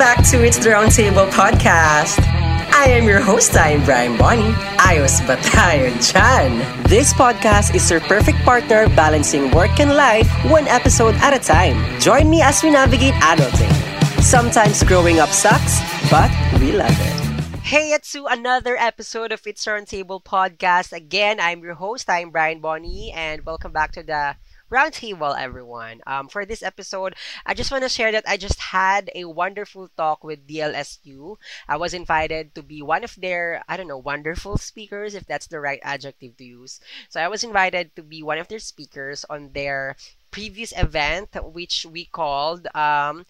[0.00, 2.24] back to It's the Roundtable podcast.
[2.72, 4.56] I am your host, I am Brian Bonnie.
[4.80, 6.56] Ayos ba dyan?
[6.88, 11.76] This podcast is your perfect partner balancing work and life one episode at a time.
[12.00, 13.68] Join me as we navigate adulting.
[14.24, 17.16] Sometimes growing up sucks, but we love it.
[17.60, 20.96] Hey, it's to another episode of It's Roundtable podcast.
[20.96, 24.40] Again, I'm your host, I'm Brian Bonnie, and welcome back to the
[24.70, 26.00] roundtable, everyone.
[26.06, 29.90] Um, for this episode, I just want to share that I just had a wonderful
[29.96, 31.36] talk with DLSU.
[31.68, 35.48] I was invited to be one of their, I don't know, wonderful speakers, if that's
[35.48, 36.80] the right adjective to use.
[37.08, 39.96] So I was invited to be one of their speakers on their
[40.30, 43.26] previous event, which we called um,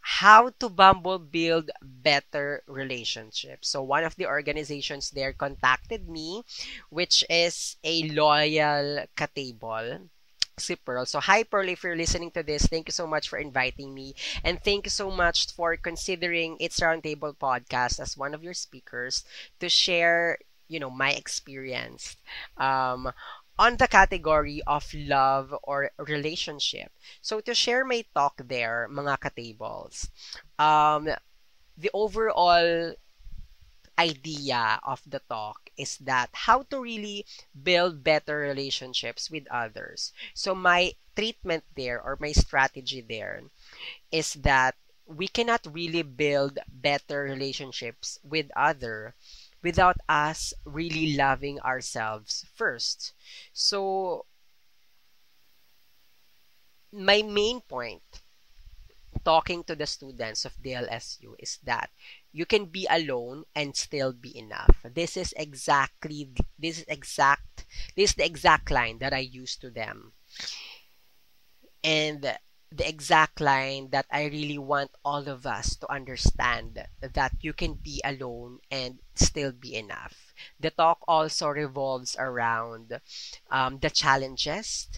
[0.00, 3.68] how to Bumble build better relationships.
[3.68, 6.42] So one of the organizations there contacted me,
[6.90, 10.08] which is a loyal katable
[10.58, 11.06] si Pearl.
[11.06, 14.14] So, hi Pearl, if you're listening to this, thank you so much for inviting me.
[14.44, 19.24] And thank you so much for considering It's Roundtable Podcast as one of your speakers
[19.60, 22.16] to share, you know, my experience
[22.56, 23.12] um,
[23.58, 26.92] on the category of love or relationship.
[27.20, 30.08] So, to share my talk there, mga katables,
[30.58, 31.08] um,
[31.76, 32.94] the overall
[33.98, 37.26] idea of the talk is that how to really
[37.62, 40.12] build better relationships with others.
[40.34, 43.42] So my treatment there or my strategy there
[44.10, 49.14] is that we cannot really build better relationships with other
[49.62, 53.12] without us really loving ourselves first.
[53.52, 54.26] So
[56.92, 58.02] my main point
[59.24, 61.90] talking to the students of DLSU is that
[62.32, 64.84] you can be alone and still be enough.
[64.94, 67.66] This is exactly this is exact
[67.96, 70.12] this is the exact line that I use to them.
[71.84, 72.38] And
[72.74, 77.74] the exact line that I really want all of us to understand that you can
[77.74, 80.32] be alone and still be enough.
[80.58, 82.98] The talk also revolves around
[83.50, 84.88] um, the challenges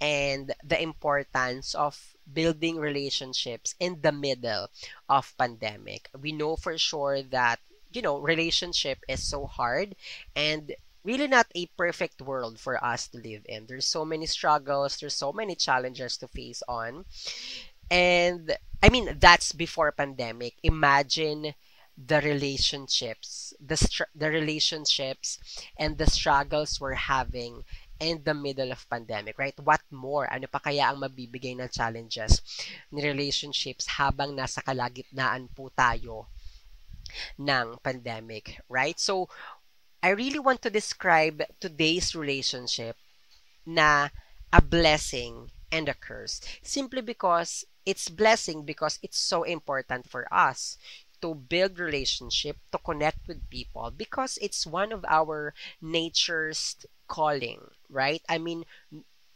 [0.00, 4.68] and the importance of building relationships in the middle
[5.08, 6.08] of pandemic.
[6.18, 7.60] We know for sure that
[7.92, 9.94] you know relationship is so hard
[10.34, 10.72] and
[11.04, 13.66] really not a perfect world for us to live in.
[13.66, 17.04] There's so many struggles, there's so many challenges to face on.
[17.90, 20.54] And I mean that's before pandemic.
[20.62, 21.54] Imagine
[21.96, 25.38] the relationships, the str- the relationships
[25.78, 27.64] and the struggles we're having
[28.00, 29.56] in the middle of pandemic, right?
[29.62, 30.28] What more?
[30.28, 32.44] Ano pa kaya ang mabibigay ng challenges
[32.92, 36.28] ni relationships habang nasa kalagitnaan po tayo
[37.40, 38.98] ng pandemic, right?
[39.00, 39.28] So,
[40.02, 42.96] I really want to describe today's relationship
[43.64, 44.12] na
[44.52, 50.78] a blessing and a curse simply because it's blessing because it's so important for us
[51.26, 55.50] to build relationship to connect with people because it's one of our
[55.82, 56.78] nature's
[57.08, 57.58] calling,
[57.90, 58.22] right?
[58.28, 58.62] I mean,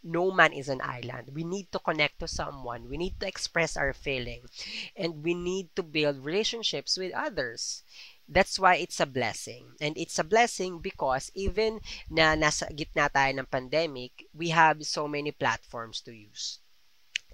[0.04, 1.34] no man is an island.
[1.34, 2.88] We need to connect to someone.
[2.88, 4.46] We need to express our feeling.
[4.94, 7.82] And we need to build relationships with others.
[8.28, 9.74] That's why it's a blessing.
[9.80, 15.10] And it's a blessing because even na nasa gitna tayo ng pandemic, we have so
[15.10, 16.62] many platforms to use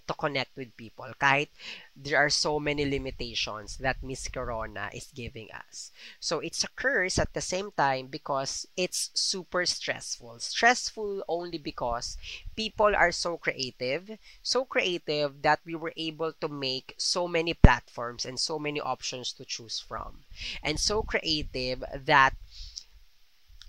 [0.06, 1.49] to connect with people kahit
[1.97, 5.91] there are so many limitations that Miss Corona is giving us.
[6.21, 10.39] So it's a curse at the same time because it's super stressful.
[10.41, 12.19] Stressful only because
[12.55, 18.27] people are so creative, so creative that we were able to make so many platforms
[18.27, 20.25] and so many options to choose from.
[20.62, 22.34] And so creative that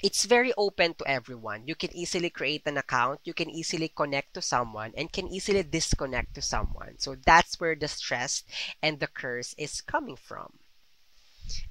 [0.03, 1.67] it's very open to everyone.
[1.67, 5.63] You can easily create an account, you can easily connect to someone, and can easily
[5.63, 6.95] disconnect to someone.
[6.99, 8.43] So that's where the stress
[8.81, 10.53] and the curse is coming from.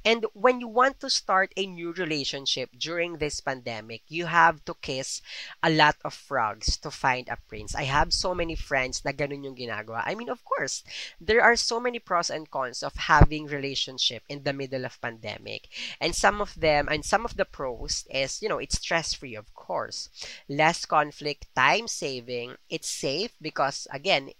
[0.05, 4.75] And when you want to start a new relationship during this pandemic, you have to
[4.75, 5.23] kiss
[5.63, 7.75] a lot of frogs to find a prince.
[7.75, 10.03] I have so many friends na ganun yung ginagawa.
[10.05, 10.85] I mean, of course,
[11.21, 15.69] there are so many pros and cons of having relationship in the middle of pandemic.
[16.01, 19.55] And some of them, and some of the pros is, you know, it's stress-free, of
[19.55, 20.09] course.
[20.49, 24.31] Less conflict, time saving, it's safe because, again,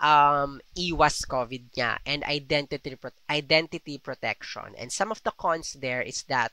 [0.00, 4.74] um, iwas COVID niya and identity pro- identity protection.
[4.78, 6.52] And some of the cons there is that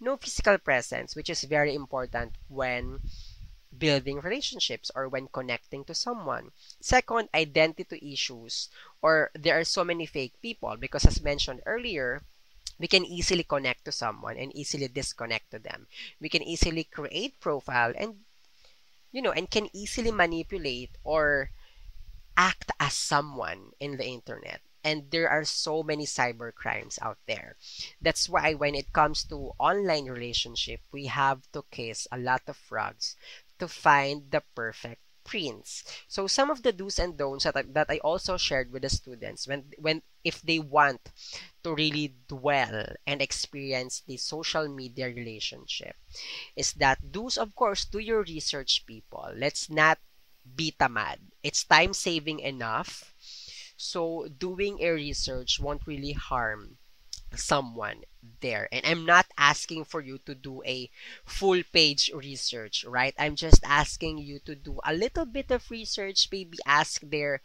[0.00, 3.00] no physical presence, which is very important when
[3.76, 6.50] building relationships or when connecting to someone.
[6.80, 8.68] Second, identity issues
[9.02, 12.22] or there are so many fake people because as mentioned earlier,
[12.78, 15.86] we can easily connect to someone and easily disconnect to them.
[16.20, 18.22] We can easily create profile and
[19.10, 21.50] you know and can easily manipulate or
[22.38, 24.62] act as someone in the internet.
[24.84, 27.56] And there are so many cyber crimes out there.
[28.00, 32.56] That's why when it comes to online relationship we have to kiss a lot of
[32.56, 33.16] frogs
[33.58, 35.84] to find the perfect prince.
[36.08, 38.88] So some of the do's and don'ts that I, that I also shared with the
[38.88, 41.12] students when when if they want
[41.64, 45.96] to really dwell and experience the social media relationship
[46.56, 49.28] is that do's of course do your research people.
[49.36, 49.98] Let's not
[50.56, 53.14] be tamad it's time saving enough.
[53.76, 56.78] So doing a research won't really harm
[57.34, 58.02] someone
[58.40, 58.68] there.
[58.72, 60.90] And i'm not asking for you to do a
[61.24, 63.14] full page research right?
[63.18, 67.40] I'm just asking you to do a little bit of research maybe ask their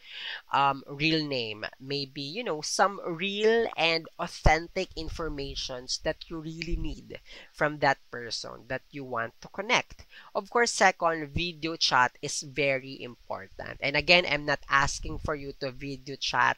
[0.54, 7.20] um, real name maybe you know some real and authentic informations that you really need
[7.52, 10.06] from that person that you want to connect.
[10.36, 13.78] Of course second video chat is very important.
[13.80, 16.58] And again i'm not asking for you to video chat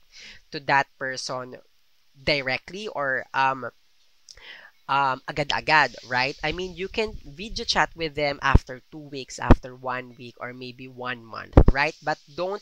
[0.51, 1.57] to that person
[2.24, 3.69] directly or um
[4.88, 6.38] um, agad-agad, right?
[6.44, 10.54] I mean, you can video chat with them after two weeks, after one week, or
[10.54, 11.96] maybe one month, right?
[12.04, 12.62] But don't,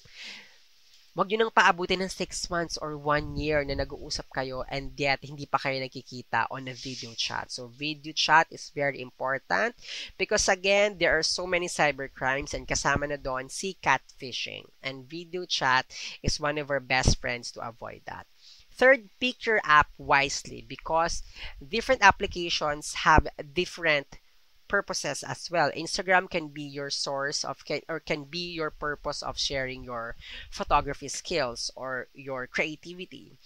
[1.14, 5.22] wag nyo nang paabutin ng six months or one year na nag-uusap kayo and yet
[5.22, 7.54] hindi pa kayo nagkikita on a video chat.
[7.54, 9.78] So, video chat is very important
[10.18, 14.66] because again, there are so many cyber crimes and kasama na doon si catfishing.
[14.82, 15.86] And video chat
[16.26, 18.26] is one of our best friends to avoid that.
[18.76, 21.24] Third, pick your app wisely because
[21.62, 24.20] different applications have different
[24.68, 25.72] purposes as well.
[25.72, 30.16] Instagram can be your source of can, or can be your purpose of sharing your
[30.50, 33.38] photography skills or your creativity.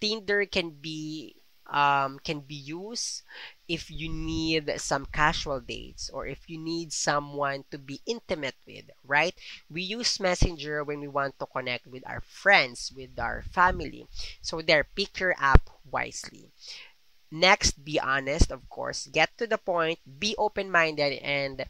[0.00, 3.22] Tinder can be um, can be used
[3.68, 8.84] if you need some casual dates or if you need someone to be intimate with,
[9.04, 9.34] right?
[9.70, 14.06] We use Messenger when we want to connect with our friends, with our family.
[14.42, 16.50] So there, pick your app wisely.
[17.30, 19.06] Next, be honest, of course.
[19.06, 21.64] Get to the point, be open-minded, and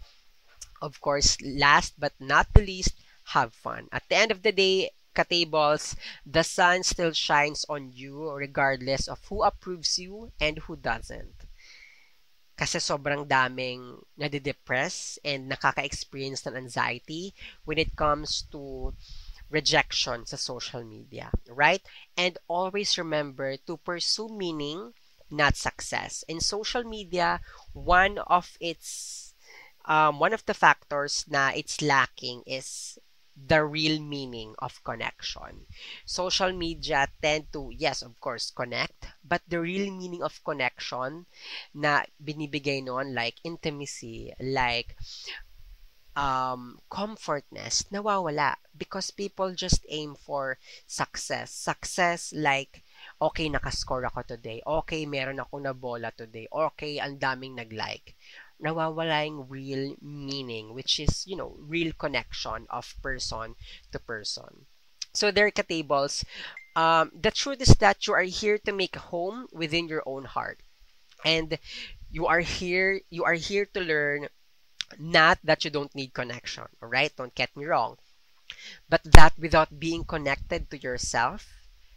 [0.83, 2.95] of course, last but not the least,
[3.25, 3.89] have fun.
[3.93, 5.97] At the end of the day, Katables,
[6.29, 11.49] the sun still shines on you regardless of who approves you and who doesn't.
[12.57, 17.33] Kasi sobrang daming nadidepress and nakaka-experience ng anxiety
[17.65, 18.93] when it comes to
[19.49, 21.85] rejection sa social media, right?
[22.17, 24.93] And always remember to pursue meaning,
[25.31, 26.25] not success.
[26.29, 27.41] In social media,
[27.73, 29.33] one of its
[29.87, 32.99] um, one of the factors na it's lacking is
[33.37, 35.69] the real meaning of connection.
[36.05, 41.27] Social media tend to, yes, of course, connect, but the real meaning of connection
[41.77, 44.97] na binibigay noon like intimacy, like
[46.17, 51.53] um, comfortness, nawawala because people just aim for success.
[51.53, 52.83] Success like,
[53.21, 54.65] okay, nakascore ako today.
[54.67, 56.49] Okay, meron ako na bola today.
[56.49, 58.17] Okay, ang daming nag-like
[58.63, 63.55] nawawala yung real meaning, which is, you know, real connection of person
[63.93, 64.67] to person.
[65.15, 66.25] So there, katables,
[66.75, 70.25] um, the truth is that you are here to make a home within your own
[70.25, 70.61] heart.
[71.25, 71.59] And
[72.11, 74.29] you are here, you are here to learn
[74.99, 77.13] not that you don't need connection, all right?
[77.17, 77.97] Don't get me wrong.
[78.89, 81.49] But that without being connected to yourself,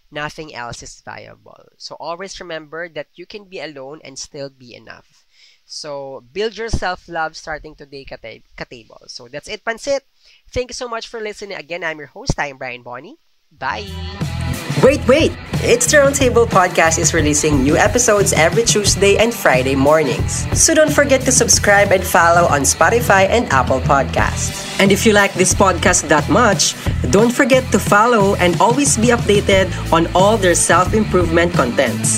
[0.10, 1.70] nothing else is viable.
[1.78, 5.26] So always remember that you can be alone and still be enough.
[5.70, 9.06] So, build your self-love starting today, Katable.
[9.06, 10.02] So, that's it, Pansit.
[10.50, 11.58] Thank you so much for listening.
[11.62, 12.34] Again, I'm your host.
[12.40, 13.22] I'm Brian Bonnie.
[13.54, 13.86] Bye!
[14.82, 15.32] Wait, wait!
[15.62, 20.50] It's the Roundtable podcast is releasing new episodes every Tuesday and Friday mornings.
[20.58, 24.66] So don't forget to subscribe and follow on Spotify and Apple Podcasts.
[24.80, 26.74] And if you like this podcast that much,
[27.12, 32.18] don't forget to follow and always be updated on all their self-improvement contents.